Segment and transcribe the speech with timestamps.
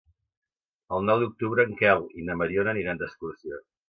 [0.95, 3.61] El nou d'octubre en Quel i na Mariona aniran d'excursió.